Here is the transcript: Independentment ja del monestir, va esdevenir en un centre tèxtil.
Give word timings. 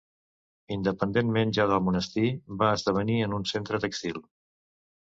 Independentment 0.75 1.53
ja 1.59 1.67
del 1.73 1.83
monestir, 1.89 2.27
va 2.63 2.73
esdevenir 2.79 3.21
en 3.29 3.41
un 3.41 3.49
centre 3.53 3.87
tèxtil. 3.87 4.25